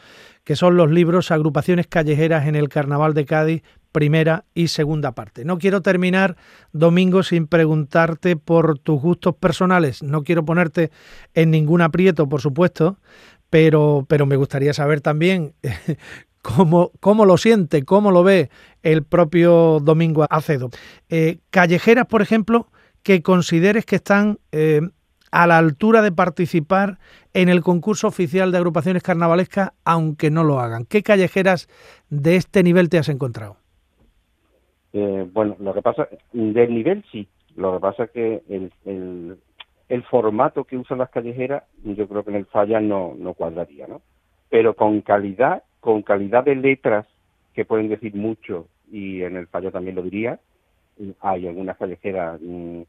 [0.45, 3.63] que son los libros Agrupaciones Callejeras en el Carnaval de Cádiz,
[3.95, 5.45] primera y segunda parte.
[5.45, 6.35] No quiero terminar,
[6.73, 10.03] Domingo, sin preguntarte por tus gustos personales.
[10.03, 10.91] No quiero ponerte
[11.33, 12.99] en ningún aprieto, por supuesto,
[13.49, 15.53] pero, me gustaría saber también
[16.41, 18.49] cómo, cómo lo siente, cómo lo ve
[18.83, 20.71] el propio Domingo Acedo.
[21.07, 22.69] Eh, callejeras, por ejemplo,
[23.01, 24.81] que consideres que están eh,
[25.31, 26.99] a la altura de participar
[27.33, 30.83] en el concurso oficial de agrupaciones carnavalescas, aunque no lo hagan.
[30.83, 31.69] ¿Qué callejeras
[32.09, 33.64] de este nivel te has encontrado?
[34.97, 37.27] Eh, bueno lo que pasa del nivel sí.
[37.57, 38.43] Lo que pasa es que
[39.89, 43.87] el, formato que usan las callejeras yo creo que en el falla no no cuadraría
[43.87, 44.01] no
[44.49, 47.05] pero con calidad con calidad de letras
[47.53, 50.39] que pueden decir mucho y en el falla también lo diría
[51.19, 52.81] hay algunas callejeras mm,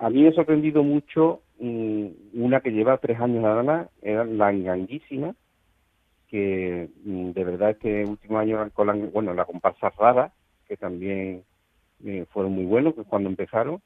[0.00, 4.24] a mí me ha sorprendido mucho mm, una que lleva tres años nada más era
[4.24, 5.34] la enganguísima
[6.28, 10.32] que mm, de verdad este último año con la, bueno la comparsa rara
[10.68, 11.44] que también
[12.04, 13.80] eh, fueron muy buenos que cuando empezaron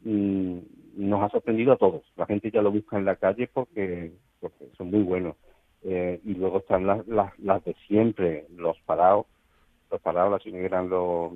[0.00, 0.58] mm,
[0.96, 2.02] nos ha sorprendido a todos.
[2.16, 5.36] La gente ya lo busca en la calle porque porque son muy buenos.
[5.82, 9.26] Eh, y luego están las, las las de siempre los parados
[9.90, 11.32] los parados las eran los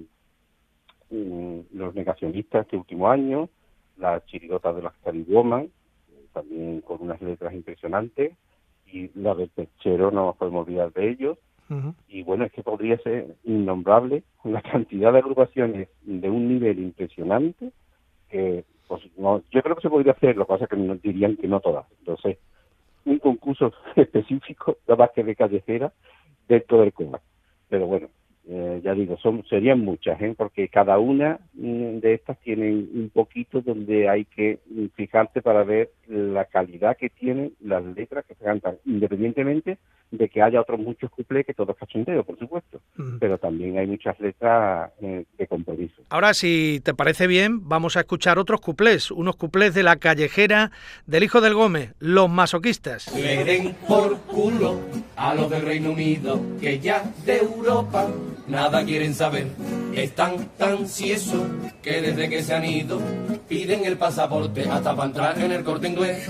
[1.10, 3.48] mm, los negacionistas este último año
[3.96, 5.70] las chirigotas de las Cariwoman
[6.32, 8.32] también con unas letras impresionantes
[8.86, 11.38] y la del perchero no nos podemos olvidar de ellos
[12.08, 17.70] Y bueno, es que podría ser innombrable la cantidad de agrupaciones de un nivel impresionante
[18.28, 21.00] que pues no, yo creo que se podría hacer, lo que pasa es que nos
[21.00, 22.38] dirían que no todas, entonces
[23.04, 25.92] un concurso específico, nada más de callejera,
[26.48, 27.20] dentro del COA.
[27.68, 28.08] Pero bueno,
[28.52, 30.34] eh, ya digo, son serían muchas, ¿eh?
[30.36, 35.62] porque cada una mm, de estas tiene un poquito donde hay que mm, fijarse para
[35.62, 39.78] ver la calidad que tienen las letras que se cantan, independientemente
[40.10, 42.80] de que haya otros muchos cuplés que todos cachondeo, por supuesto,
[43.20, 46.02] pero también hay muchas letras eh, de compromiso.
[46.08, 50.72] Ahora, si te parece bien, vamos a escuchar otros cuplés, unos cuplés de la callejera
[51.06, 53.14] del hijo del Gómez, los masoquistas.
[53.14, 54.80] Le den por culo
[55.14, 58.08] a los del Reino Unido que ya de Europa
[58.50, 59.46] nada quieren saber.
[59.94, 61.42] Están tan ciesos
[61.82, 63.00] que desde que se han ido
[63.48, 66.28] piden el pasaporte hasta para entrar en el corte inglés.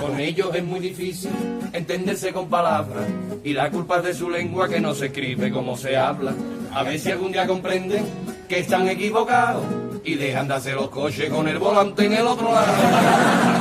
[0.00, 1.30] Con ellos es muy difícil
[1.72, 3.04] entenderse con palabras
[3.44, 6.32] y la culpa es de su lengua que no se escribe como se habla.
[6.72, 8.04] A ver si algún día comprenden
[8.48, 9.64] que están equivocados
[10.04, 13.51] y dejan de hacer los coches con el volante en el otro lado.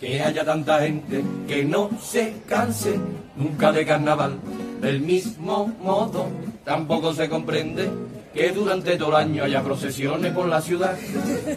[0.00, 2.98] Que haya tanta gente que no se canse
[3.36, 4.38] nunca de carnaval.
[4.80, 6.26] Del mismo modo,
[6.64, 7.88] tampoco se comprende
[8.34, 10.96] que durante todo el año haya procesiones por la ciudad.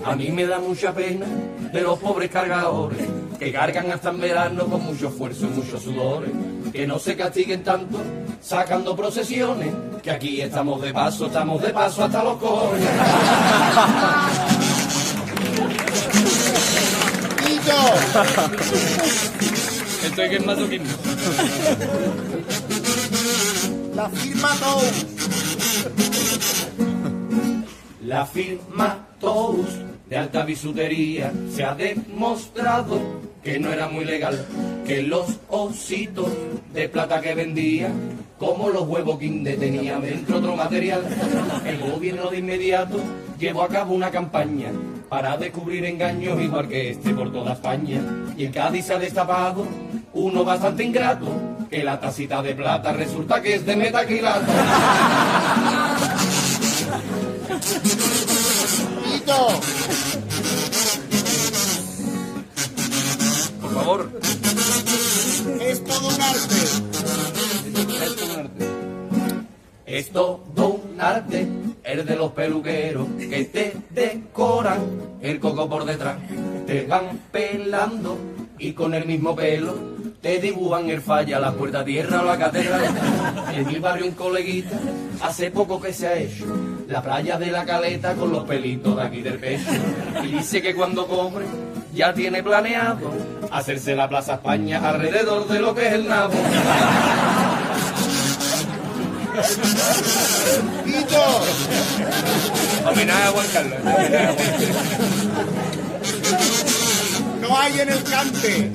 [0.05, 1.25] A mí me da mucha pena
[1.73, 2.99] de los pobres cargadores
[3.39, 6.31] que cargan hasta en verano con mucho esfuerzo y muchos sudores.
[6.71, 7.99] Que no se castiguen tanto
[8.41, 9.73] sacando procesiones,
[10.03, 12.87] que aquí estamos de paso, estamos de paso hasta los cojones.
[20.03, 20.87] Esto es que es masoquismo.
[23.95, 25.05] La firma Tous.
[28.01, 29.67] La firma Tous
[30.09, 33.01] de alta bisutería se ha demostrado
[33.47, 34.45] que no era muy legal,
[34.85, 36.27] que los ositos
[36.73, 37.89] de plata que vendía,
[38.37, 41.01] como los huevos Kinder tenían dentro otro material,
[41.65, 42.99] el gobierno de inmediato
[43.39, 44.69] llevó a cabo una campaña
[45.07, 48.01] para descubrir engaños igual que este por toda España.
[48.35, 49.65] Y en Cádiz se ha destapado
[50.11, 51.27] uno bastante ingrato,
[51.69, 54.51] que la tacita de plata resulta que es de metacrilato.
[59.05, 59.86] Tito.
[63.77, 64.09] Favor.
[65.61, 66.55] Es todo un arte.
[69.85, 71.47] Es todo un arte,
[71.83, 74.79] el de los peluqueros que te decoran
[75.21, 76.17] el coco por detrás.
[76.65, 78.17] Te van pelando
[78.59, 82.83] y con el mismo pelo te dibujan el falla, la puerta tierra o la catedral.
[83.53, 84.77] En mi barrio un coleguita,
[85.21, 86.45] hace poco que se ha hecho
[86.87, 89.71] la playa de la caleta con los pelitos de aquí del pecho.
[90.23, 91.45] Y dice que cuando cobre
[91.97, 93.11] ya tiene planeado
[93.51, 96.33] hacerse la Plaza España alrededor de lo que es el nabo.
[100.85, 101.23] Tito.
[102.87, 103.79] Homenaje a Juan Carlos.
[103.81, 104.77] homenaje a Juan Carlos.
[107.41, 108.71] No hay en el cante.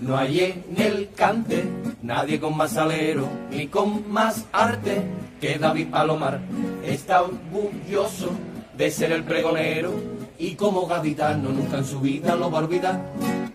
[0.00, 1.64] No hay en el cante
[2.02, 5.02] nadie con más salero ni con más arte
[5.40, 6.40] que David Palomar.
[6.84, 8.30] Está orgulloso
[8.76, 13.00] de ser el pregonero y como gaditano nunca en su vida lo va a olvidar.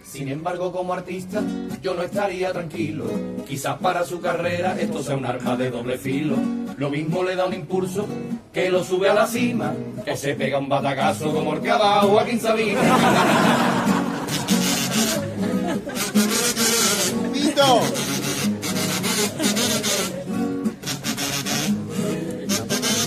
[0.04, 1.41] Sin embargo, como artista,
[1.82, 3.06] yo no estaría tranquilo.
[3.48, 6.36] Quizás para su carrera esto sea un arma de doble filo.
[6.78, 8.06] Lo mismo le da un impulso
[8.52, 12.10] que lo sube a la cima, que se pega un batacazo como el que dado
[12.10, 12.82] Joaquín Sabina.
[17.34, 17.82] Tito.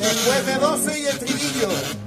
[0.01, 2.04] Después de 12 y el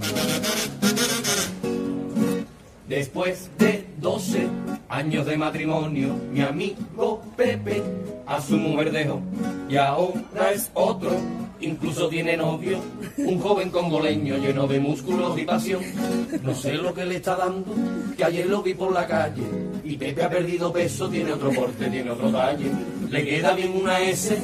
[2.98, 4.48] Después de 12
[4.90, 7.84] años de matrimonio, mi amigo Pepe
[8.26, 9.22] a su mujer dejó
[9.70, 11.12] y ahora es otro,
[11.60, 12.80] incluso tiene novio,
[13.18, 15.84] un joven congoleño lleno de músculos y pasión.
[16.42, 17.72] No sé lo que le está dando,
[18.18, 19.44] que ayer lo vi por la calle
[19.84, 22.72] y Pepe ha perdido peso, tiene otro porte, tiene otro talle.
[23.12, 24.36] Le queda bien una S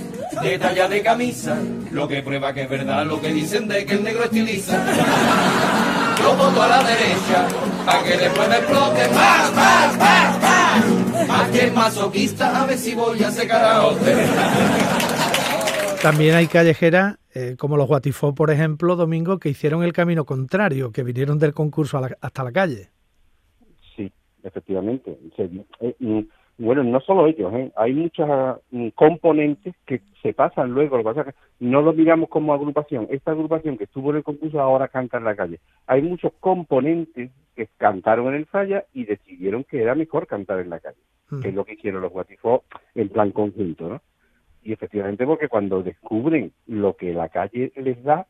[0.43, 1.57] de talla de camisa,
[1.91, 4.79] lo que prueba que es verdad lo que dicen de que el negro estiliza.
[6.19, 7.47] Yo voto a la derecha,
[7.85, 11.27] para que después me explote más, más, más, más.
[11.27, 14.13] Más que masoquista, a ver si voy a ese karaoke.
[16.01, 20.91] También hay callejeras, eh, como los Guatifó, por ejemplo, Domingo, que hicieron el camino contrario,
[20.91, 22.89] que vinieron del concurso a la- hasta la calle.
[23.95, 24.11] Sí,
[24.43, 25.17] efectivamente.
[25.35, 26.25] Se- eh,
[26.57, 27.71] bueno, no solo ellos, ¿eh?
[27.75, 30.97] hay muchas mm, componentes que se pasan luego.
[30.97, 33.07] Lo que pasa es que no lo miramos como agrupación.
[33.09, 35.59] Esta agrupación que estuvo en el concurso ahora canta en la calle.
[35.87, 40.69] Hay muchos componentes que cantaron en el falla y decidieron que era mejor cantar en
[40.69, 41.01] la calle,
[41.41, 42.63] que es lo que hicieron los Guatifó
[42.95, 44.01] en plan conjunto, ¿no?
[44.63, 48.25] Y efectivamente porque cuando descubren lo que la calle les da,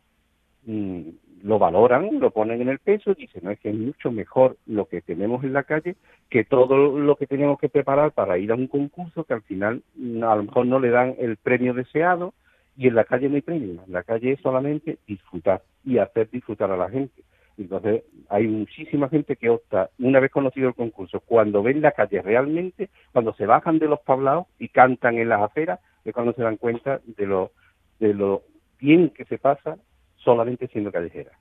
[0.65, 1.01] mm,
[1.43, 4.56] lo valoran, lo ponen en el peso y dicen, no, es que es mucho mejor
[4.65, 5.97] lo que tenemos en la calle
[6.29, 9.84] que todo lo que tenemos que preparar para ir a un concurso que al final
[9.95, 12.34] mm, a lo mejor no le dan el premio deseado
[12.77, 16.29] y en la calle no hay premio, en la calle es solamente disfrutar y hacer
[16.32, 17.24] disfrutar a la gente.
[17.57, 22.22] Entonces hay muchísima gente que opta, una vez conocido el concurso, cuando ven la calle
[22.22, 26.41] realmente, cuando se bajan de los tablaos y cantan en las aceras, es cuando se
[26.41, 27.51] dan cuenta de lo,
[27.99, 28.43] de lo
[28.80, 29.78] bien que se pasa
[30.24, 31.32] solamente siendo callejera.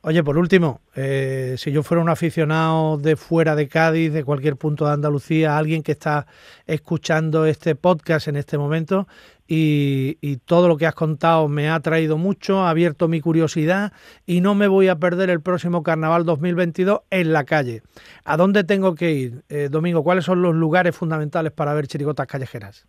[0.00, 4.54] Oye, por último, eh, si yo fuera un aficionado de fuera de Cádiz, de cualquier
[4.56, 6.26] punto de Andalucía, alguien que está
[6.66, 9.08] escuchando este podcast en este momento
[9.48, 13.92] y, y todo lo que has contado me ha traído mucho, ha abierto mi curiosidad
[14.24, 17.82] y no me voy a perder el próximo Carnaval 2022 en la calle.
[18.24, 20.04] ¿A dónde tengo que ir, eh, Domingo?
[20.04, 22.86] ¿Cuáles son los lugares fundamentales para ver chirigotas callejeras?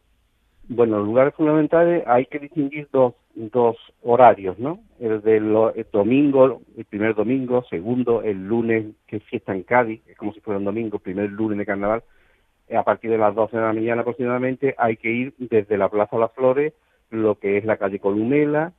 [0.67, 3.15] Bueno, los lugares fundamentales hay que distinguir dos,
[3.47, 4.79] dos horarios, ¿no?
[4.99, 10.01] El del el domingo, el primer domingo, segundo, el lunes, que es fiesta en Cádiz,
[10.07, 12.03] es como si fuera un domingo, primer lunes de carnaval,
[12.67, 15.89] eh, a partir de las 12 de la mañana aproximadamente, hay que ir desde la
[15.89, 16.73] Plaza Las Flores
[17.11, 18.73] lo que es la calle Columela,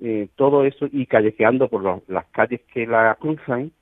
[0.00, 3.72] eh, todo eso, y callejeando por las calles que la cruzan,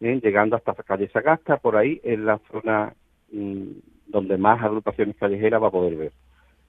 [0.00, 2.94] eh, llegando hasta la calle Sagasta, por ahí es la zona
[3.32, 3.64] mm,
[4.06, 6.12] donde más agrupaciones callejeras va a poder ver,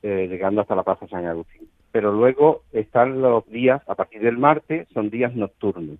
[0.03, 1.67] eh, llegando hasta la Plaza San Agustín.
[1.95, 5.97] Pero luego están los días, a partir del martes, son días nocturnos.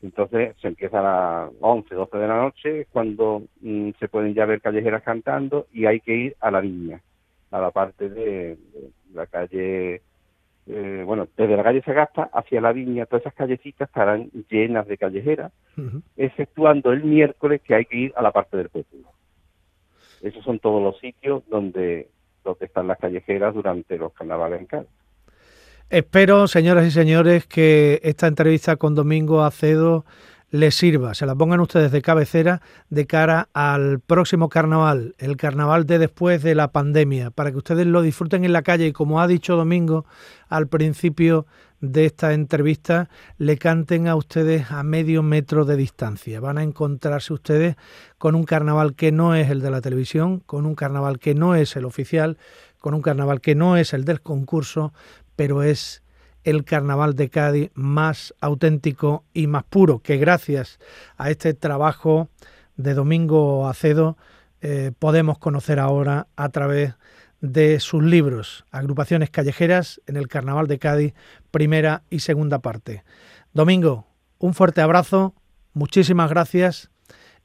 [0.00, 4.46] Entonces se empieza a las 11, 12 de la noche, cuando mm, se pueden ya
[4.46, 7.02] ver callejeras cantando y hay que ir a la viña,
[7.50, 10.00] a la parte de, de la calle,
[10.66, 14.96] eh, bueno, desde la calle Sagasta hacia la viña, todas esas callecitas estarán llenas de
[14.96, 15.52] callejeras,
[16.16, 19.10] exceptuando el miércoles que hay que ir a la parte del pueblo.
[20.22, 22.08] Esos son todos los sitios donde,
[22.44, 24.97] donde están las callejeras durante los carnavales en Cádiz.
[25.90, 30.04] Espero, señoras y señores, que esta entrevista con Domingo Acedo
[30.50, 32.60] les sirva, se la pongan ustedes de cabecera
[32.90, 37.86] de cara al próximo carnaval, el carnaval de después de la pandemia, para que ustedes
[37.86, 40.04] lo disfruten en la calle y como ha dicho Domingo
[40.50, 41.46] al principio
[41.80, 43.08] de esta entrevista,
[43.38, 46.38] le canten a ustedes a medio metro de distancia.
[46.38, 47.76] Van a encontrarse ustedes
[48.18, 51.54] con un carnaval que no es el de la televisión, con un carnaval que no
[51.54, 52.36] es el oficial,
[52.78, 54.92] con un carnaval que no es el del concurso,
[55.38, 56.02] pero es
[56.42, 60.80] el carnaval de Cádiz más auténtico y más puro, que gracias
[61.16, 62.28] a este trabajo
[62.76, 64.16] de Domingo Acedo
[64.62, 66.94] eh, podemos conocer ahora a través
[67.40, 71.14] de sus libros, Agrupaciones Callejeras en el Carnaval de Cádiz,
[71.52, 73.04] primera y segunda parte.
[73.52, 74.08] Domingo,
[74.38, 75.34] un fuerte abrazo,
[75.72, 76.90] muchísimas gracias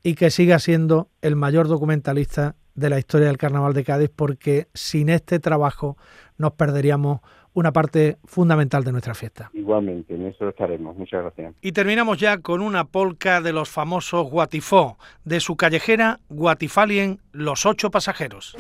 [0.01, 4.67] y que siga siendo el mayor documentalista de la historia del Carnaval de Cádiz, porque
[4.73, 5.95] sin este trabajo
[6.39, 7.21] nos perderíamos
[7.53, 9.49] una parte fundamental de nuestra fiesta.
[9.53, 10.95] Igualmente, en eso estaremos.
[10.97, 11.53] Muchas gracias.
[11.61, 17.65] Y terminamos ya con una polca de los famosos Guatifó, de su callejera Guatifalien Los
[17.65, 18.55] Ocho Pasajeros.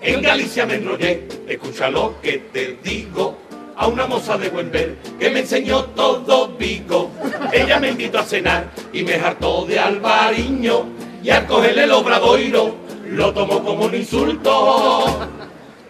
[0.00, 3.38] En Galicia me enrollé, escucha lo que te digo.
[3.78, 7.10] A una moza de buen ver que me enseñó todo Vigo.
[7.52, 10.86] Ella me invitó a cenar y me hartó de albariño.
[11.22, 15.28] Y al cogerle el obradoiro lo tomó como un insulto.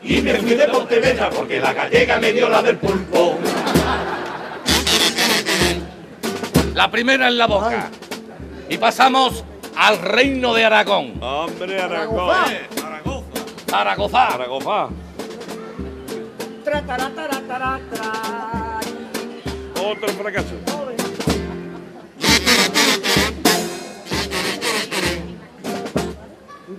[0.02, 3.38] Y me fui de Pontevedra porque la gallega me dio la del pulpo.
[6.74, 7.90] La primera en la boca.
[8.68, 9.44] Y pasamos
[9.76, 11.14] al reino de Aragón.
[11.22, 12.30] Hombre, Aragón.
[13.68, 14.28] Zaragoza.
[14.30, 14.88] Zaragoza.
[19.74, 20.54] Otro fracaso.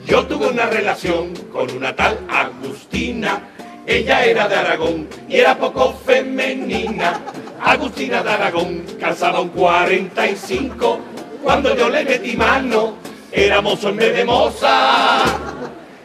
[0.07, 3.41] Yo tuve una relación con una tal Agustina.
[3.85, 7.19] Ella era de Aragón y era poco femenina.
[7.61, 10.99] Agustina de Aragón calzaba un 45.
[11.43, 12.95] Cuando yo le metí mano,
[13.33, 15.23] era mozo en vez de moza.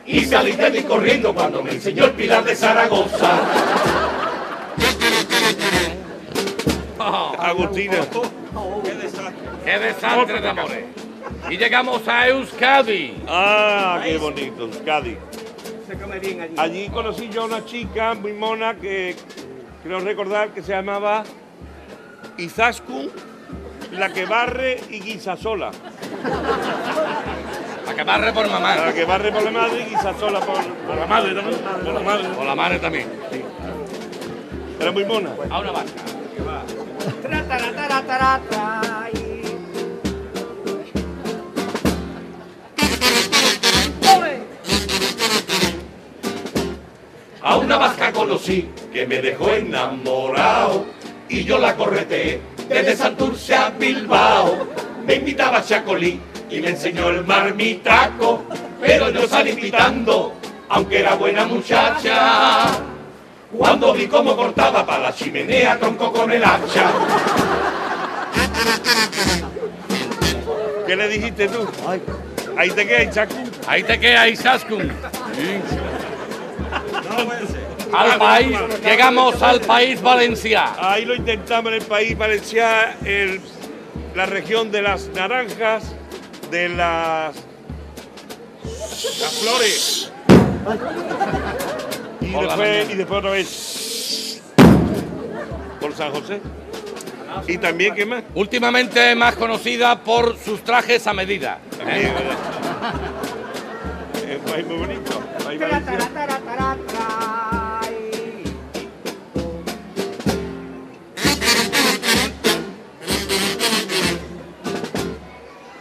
[0.05, 3.41] Y salí de mí corriendo cuando me enseñó el pilar de Zaragoza.
[7.39, 7.99] Agustina.
[9.65, 10.92] ¡Qué desastre de amores!
[11.51, 13.15] Y llegamos a Euskadi.
[13.29, 15.17] Ah, qué bonito, Euskadi.
[15.87, 16.55] Se come bien allí.
[16.57, 19.17] Allí conocí yo a una chica muy mona que
[19.83, 21.25] creo recordar que se llamaba
[22.39, 23.11] Izaskun,
[23.93, 25.71] la que barre y guisa sola.
[27.87, 28.77] La que barre por mamá.
[28.77, 31.61] La que barre por la madre y guisa sola por, por la madre también.
[31.85, 32.29] Por la madre.
[32.29, 33.09] Por la madre también.
[34.81, 35.31] Era muy mona.
[35.51, 35.73] A una.
[37.23, 38.41] Tra, tara,
[47.45, 50.87] A una vasca conocí que me dejó enamorado
[51.29, 54.69] y yo la correteé desde Santurce a Bilbao.
[55.05, 58.45] Me invitaba a Chacolí y me enseñó el marmitaco,
[58.81, 60.35] pero yo salí pitando,
[60.69, 62.69] aunque era buena muchacha.
[63.51, 66.93] Cuando vi cómo cortaba para la chimenea tronco con el hacha.
[70.87, 71.67] ¿Qué le dijiste tú?
[72.57, 73.35] Ahí te queda, Chacu.
[73.67, 74.93] Ahí te queda Isaskun.
[77.93, 80.73] Al país, llegamos al país Valencia.
[80.79, 83.41] Ahí lo intentamos en el país Valencia, el-
[84.15, 85.85] la región de las naranjas,
[86.51, 87.35] de las,
[89.21, 90.13] las flores.
[92.21, 92.93] Y después, mañana.
[92.93, 94.43] y después otra vez
[95.81, 96.41] por San José.
[97.49, 98.23] Y también, ¿qué más?
[98.35, 101.59] Últimamente más conocida por sus trajes a medida.
[104.15, 105.21] Es un país muy bonito.
[105.45, 105.61] país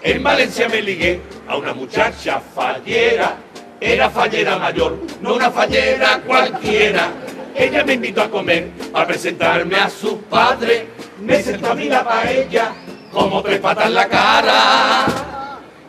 [0.03, 3.37] En Valencia me ligué a una muchacha fallera
[3.79, 7.09] Era fallera mayor, no una fallera cualquiera.
[7.55, 10.87] Ella me invitó a comer, a presentarme a su padre.
[11.19, 12.73] Me sentó a mí la paella,
[13.11, 15.05] como tres patas en la cara.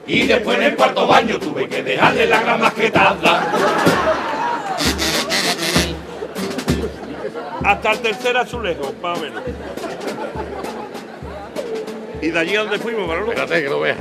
[0.07, 3.53] Y después en el cuarto baño tuve que dejarle la gran masquetada.
[7.65, 9.43] Hasta el tercer azulejo, más o menos.
[12.23, 13.33] ¿Y de allí a dónde fuimos, Manolo?
[13.33, 13.99] Espérate que lo veas.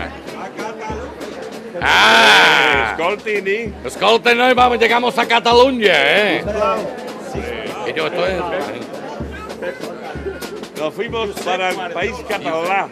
[1.82, 2.96] ¡Ah!
[2.96, 3.74] Escoltini.
[3.84, 6.46] Escolten, no, vamos, llegamos a Cataluña, ¿eh?
[7.84, 8.34] Que yo estoy...
[10.78, 12.92] Nos fuimos para el país catalán.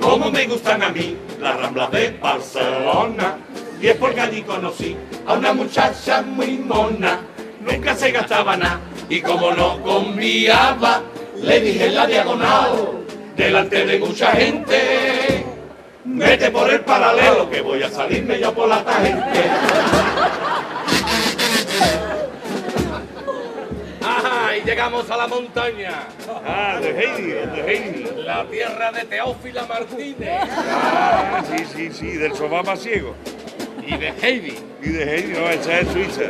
[0.00, 3.38] Como me gustan a mí las ramblas de Barcelona.
[3.80, 7.20] Y es porque allí conocí a una muchacha muy mona.
[7.60, 8.80] Nunca se gastaba nada.
[9.08, 11.02] Y como no conviaba,
[11.36, 13.04] le dije en la diagonal,
[13.36, 15.46] delante de mucha gente.
[16.04, 19.50] Vete por el paralelo que voy a salirme yo por la tangente.
[24.02, 24.56] ¡Ajá!
[24.56, 26.08] Y llegamos a la montaña.
[26.46, 28.22] Ah, de Heidi, de Heidi.
[28.24, 30.42] La tierra de Teófila Martínez.
[30.50, 33.14] Ah, sí, sí, sí, del sofá más ciego.
[33.90, 34.56] Y de Heidi.
[34.82, 36.22] Y de Heidi, no, esa es Suiza.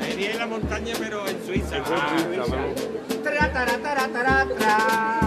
[0.00, 1.76] Heidi en la montaña, pero en Suiza.
[1.76, 3.22] Eso es.
[3.22, 5.18] Tra, tra.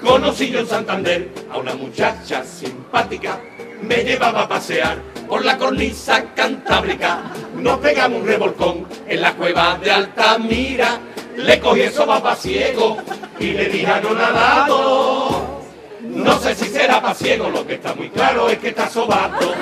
[0.00, 3.40] Conocí yo en Santander a una muchacha simpática,
[3.82, 7.22] me llevaba a pasear por la cornisa cantábrica.
[7.56, 11.00] Nos pegamos un revolcón en la cueva de Altamira,
[11.36, 12.96] le cogí el sopa ciego
[13.38, 15.64] y le dije a no nadado.
[16.00, 19.54] No sé si será pa' ciego, lo que está muy claro es que está sobado.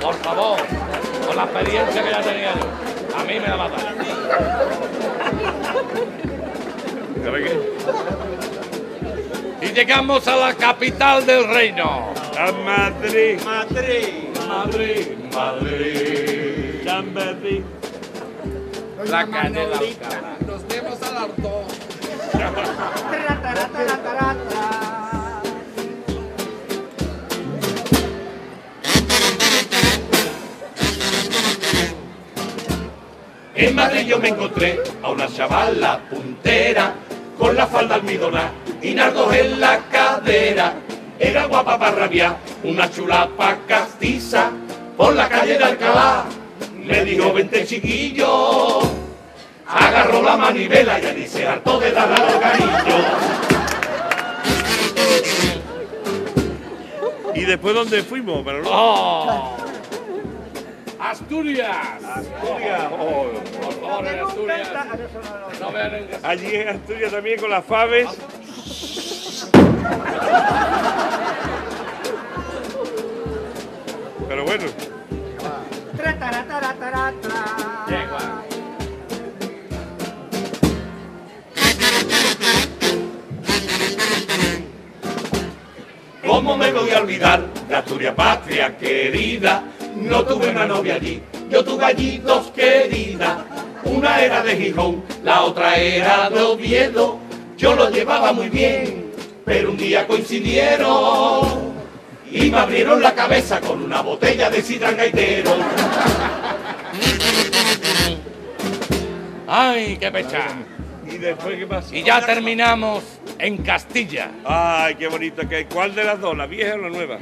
[0.00, 0.58] Por favor,
[1.26, 3.18] con la experiencia que ya tenía yo.
[3.18, 3.76] A mí me la mata.
[7.24, 7.72] ¿Sabe qué?
[9.66, 12.12] Y llegamos a la capital del reino.
[12.38, 13.40] A Madrid.
[13.44, 14.28] Madrid.
[14.48, 16.22] Madrid, Madrid.
[17.14, 17.62] Madrid.
[19.06, 19.78] La canela.
[20.00, 20.36] cara.
[20.46, 21.26] Nos vemos tara,
[23.68, 25.42] tara, tra.
[33.54, 36.94] En Madrid yo me encontré a una chavala puntera
[37.38, 38.50] con la falda almidona
[38.80, 40.74] y nardos en la cadera.
[41.18, 44.50] Era guapa para rabiar, una chulapa castiza
[44.96, 46.41] por la calle de Alcalá.
[46.84, 48.80] Le dijo, vente chiquillo,
[49.66, 52.96] agarró la manivela y allí se hartó de dar al organillo.
[57.34, 58.68] ¿Y después dónde fuimos, Manolo?
[58.70, 59.56] ¡Oh!
[60.98, 62.04] ¡Asturias!
[62.04, 62.82] Asturias.
[62.92, 63.26] Oh,
[63.60, 64.68] Por favor, en Asturias.
[65.60, 68.08] No vean en Allí en Asturias también con las faves.
[74.28, 74.64] Pero bueno,
[86.26, 89.64] ¿Cómo me voy a olvidar de Asturias patria querida?
[89.96, 93.38] No tuve una novia allí, yo tuve allí dos queridas.
[93.84, 97.18] Una era de Gijón, la otra era de Oviedo.
[97.58, 99.12] Yo lo llevaba muy bien,
[99.44, 101.71] pero un día coincidieron
[102.32, 105.54] y me abrieron la cabeza con una botella de sidra gaitero.
[109.46, 110.46] ¡Ay, qué pecha!
[111.06, 111.94] ¿y después qué pasó?
[111.94, 113.04] Y ya terminamos
[113.38, 114.30] en Castilla.
[114.44, 117.18] Ay, qué bonito que ¿Cuál de las dos, la vieja o la nueva?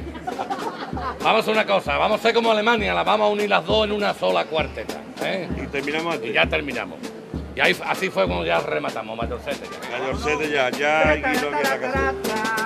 [1.21, 3.85] Vamos a una cosa, vamos a ser como Alemania, las vamos a unir las dos
[3.85, 5.01] en una sola cuarteta.
[5.23, 5.49] ¿eh?
[5.61, 6.27] Y terminamos aquí.
[6.27, 6.99] Y ya terminamos.
[7.53, 9.67] Y ahí, así fue como ya rematamos, mayorcete.
[9.69, 9.99] ya.
[9.99, 12.60] Mayorcete ya, ya hay que ir a la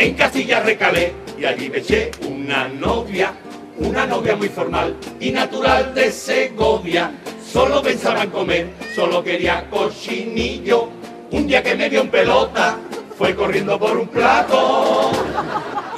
[0.00, 3.34] En Castilla recalé y allí me eché una novia,
[3.76, 7.12] una novia muy formal y natural de Segovia.
[7.46, 10.88] Solo pensaba en comer, solo quería cochinillo.
[11.32, 12.78] Un día que me vio en pelota,
[13.18, 15.12] fue corriendo por un plato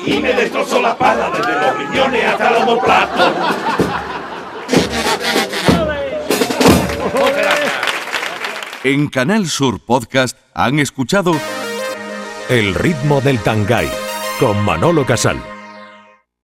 [0.05, 3.32] y me destrozó la pala desde los riñones hasta los omoplatos.
[8.82, 11.36] En Canal Sur Podcast han escuchado
[12.49, 13.88] El ritmo del Tangay
[14.38, 15.51] con Manolo Casal.